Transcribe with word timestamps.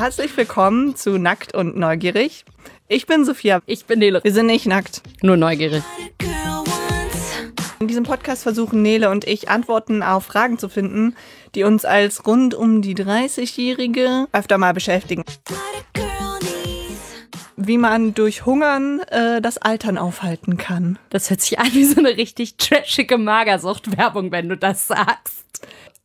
Herzlich 0.00 0.34
willkommen 0.38 0.96
zu 0.96 1.18
Nackt 1.18 1.54
und 1.54 1.76
Neugierig. 1.76 2.46
Ich 2.88 3.04
bin 3.04 3.26
Sophia. 3.26 3.60
Ich 3.66 3.84
bin 3.84 3.98
Nele. 3.98 4.24
Wir 4.24 4.32
sind 4.32 4.46
nicht 4.46 4.64
nackt. 4.64 5.02
Nur 5.20 5.36
neugierig. 5.36 5.82
In 7.80 7.86
diesem 7.86 8.04
Podcast 8.04 8.42
versuchen 8.42 8.80
Nele 8.80 9.10
und 9.10 9.26
ich 9.26 9.50
Antworten 9.50 10.02
auf 10.02 10.24
Fragen 10.24 10.58
zu 10.58 10.70
finden, 10.70 11.16
die 11.54 11.64
uns 11.64 11.84
als 11.84 12.26
rund 12.26 12.54
um 12.54 12.80
die 12.80 12.94
30-Jährige 12.94 14.26
öfter 14.32 14.56
mal 14.56 14.72
beschäftigen. 14.72 15.22
Wie 17.56 17.76
man 17.76 18.14
durch 18.14 18.46
Hungern 18.46 19.00
äh, 19.00 19.42
das 19.42 19.58
Altern 19.58 19.98
aufhalten 19.98 20.56
kann. 20.56 20.98
Das 21.10 21.28
hört 21.28 21.42
sich 21.42 21.58
an 21.58 21.68
wie 21.74 21.84
so 21.84 21.98
eine 21.98 22.16
richtig 22.16 22.56
trashige 22.56 23.18
Magersucht-Werbung, 23.18 24.32
wenn 24.32 24.48
du 24.48 24.56
das 24.56 24.88
sagst. 24.88 25.59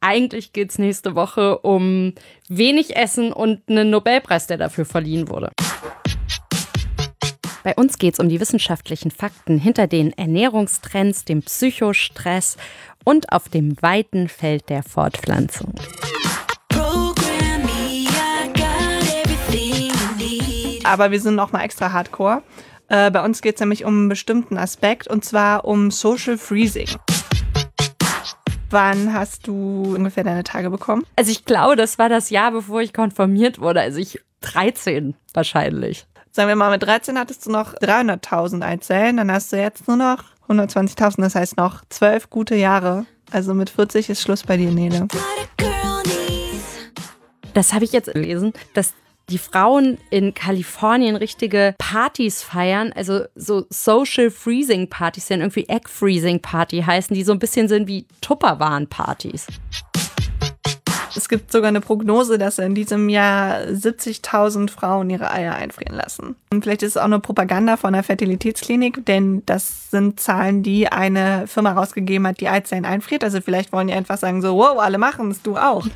Eigentlich 0.07 0.53
geht 0.53 0.69
es 0.69 0.77
nächste 0.77 1.15
Woche 1.15 1.57
um 1.57 2.13
wenig 2.47 2.95
Essen 2.95 3.33
und 3.33 3.67
einen 3.67 3.89
Nobelpreis, 3.89 4.45
der 4.45 4.57
dafür 4.57 4.85
verliehen 4.85 5.29
wurde. 5.29 5.49
Bei 7.63 7.73
uns 7.73 7.97
geht 7.97 8.13
es 8.13 8.19
um 8.19 8.29
die 8.29 8.39
wissenschaftlichen 8.39 9.09
Fakten 9.09 9.57
hinter 9.57 9.87
den 9.87 10.13
Ernährungstrends, 10.15 11.25
dem 11.25 11.41
Psychostress 11.41 12.57
und 13.03 13.31
auf 13.31 13.49
dem 13.49 13.81
weiten 13.81 14.29
Feld 14.29 14.69
der 14.69 14.83
Fortpflanzung. 14.83 15.73
Aber 20.83 21.09
wir 21.09 21.19
sind 21.19 21.33
noch 21.33 21.51
mal 21.51 21.63
extra 21.63 21.93
hardcore. 21.93 22.43
Äh, 22.89 23.09
bei 23.09 23.25
uns 23.25 23.41
geht 23.41 23.55
es 23.55 23.59
nämlich 23.59 23.85
um 23.85 24.01
einen 24.01 24.09
bestimmten 24.09 24.59
Aspekt 24.59 25.07
und 25.07 25.25
zwar 25.25 25.65
um 25.65 25.89
Social 25.89 26.37
Freezing. 26.37 26.89
Wann 28.69 29.13
hast 29.13 29.47
du 29.47 29.93
ungefähr 29.95 30.23
deine 30.23 30.43
Tage 30.43 30.69
bekommen? 30.69 31.03
Also 31.15 31.31
ich 31.31 31.45
glaube, 31.45 31.75
das 31.75 31.99
war 31.99 32.09
das 32.09 32.29
Jahr, 32.29 32.51
bevor 32.51 32.81
ich 32.81 32.93
konfirmiert 32.93 33.59
wurde. 33.59 33.81
Also 33.81 33.99
ich 33.99 34.19
13 34.41 35.15
wahrscheinlich. 35.33 36.05
Sagen 36.31 36.49
wir 36.49 36.55
mal, 36.55 36.71
mit 36.71 36.83
13 36.83 37.17
hattest 37.17 37.45
du 37.45 37.51
noch 37.51 37.73
300.000 37.75 38.61
Eizellen, 38.63 39.17
dann 39.17 39.31
hast 39.31 39.53
du 39.53 39.57
jetzt 39.57 39.87
nur 39.87 39.97
noch 39.97 40.23
120.000, 40.49 41.21
das 41.21 41.35
heißt 41.35 41.57
noch 41.57 41.83
zwölf 41.89 42.29
gute 42.29 42.55
Jahre. 42.55 43.05
Also 43.31 43.53
mit 43.53 43.69
40 43.69 44.09
ist 44.09 44.21
Schluss 44.21 44.43
bei 44.43 44.57
dir, 44.57 44.71
Nele. 44.71 45.07
Das 47.53 47.73
habe 47.73 47.85
ich 47.85 47.93
jetzt 47.93 48.11
gelesen, 48.11 48.51
dass 48.73 48.93
die 49.29 49.37
Frauen 49.37 49.97
in 50.09 50.33
Kalifornien 50.33 51.15
richtige 51.15 51.75
Partys 51.77 52.43
feiern, 52.43 52.91
also 52.95 53.25
so 53.35 53.65
Social 53.69 54.29
Freezing 54.29 54.89
Partys, 54.89 55.27
die 55.27 55.33
dann 55.33 55.41
irgendwie 55.41 55.67
Egg 55.67 55.89
Freezing 55.89 56.41
Party 56.41 56.81
heißen, 56.81 57.13
die 57.15 57.23
so 57.23 57.31
ein 57.31 57.39
bisschen 57.39 57.67
sind 57.67 57.87
wie 57.87 58.05
Tupperwaren 58.21 58.87
Partys. 58.87 59.47
Es 61.17 61.29
gibt 61.29 61.49
sogar 61.49 61.69
eine 61.69 61.79
Prognose, 61.79 62.37
dass 62.37 62.59
in 62.59 62.75
diesem 62.75 63.07
Jahr 63.07 63.61
70.000 63.61 64.69
Frauen 64.69 65.09
ihre 65.09 65.31
Eier 65.31 65.55
einfrieren 65.55 65.95
lassen. 65.95 66.35
Und 66.51 66.63
vielleicht 66.63 66.83
ist 66.83 66.91
es 66.91 66.97
auch 66.97 67.05
eine 67.05 67.19
Propaganda 67.19 67.77
von 67.77 67.95
einer 67.95 68.03
Fertilitätsklinik, 68.03 69.05
denn 69.05 69.41
das 69.45 69.91
sind 69.91 70.19
Zahlen, 70.19 70.61
die 70.61 70.89
eine 70.89 71.47
Firma 71.47 71.71
rausgegeben 71.71 72.27
hat, 72.27 72.41
die 72.41 72.49
Eizellen 72.49 72.83
einfriert. 72.83 73.23
Also 73.23 73.39
vielleicht 73.39 73.71
wollen 73.71 73.87
die 73.87 73.93
einfach 73.93 74.17
sagen 74.17 74.41
so, 74.41 74.57
wow, 74.57 74.77
alle 74.77 74.97
machen 74.97 75.31
es, 75.31 75.41
du 75.41 75.55
auch. 75.55 75.87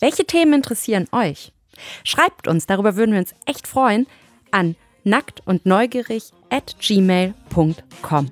Welche 0.00 0.24
Themen 0.24 0.54
interessieren 0.54 1.06
euch? 1.12 1.52
Schreibt 2.04 2.48
uns, 2.48 2.66
darüber 2.66 2.96
würden 2.96 3.12
wir 3.12 3.20
uns 3.20 3.34
echt 3.46 3.68
freuen, 3.68 4.06
an 4.50 4.76
nackt 5.04 5.46
und 5.46 5.66
neugierig 5.66 6.32
at 6.50 6.76
gmail.com. 6.80 8.26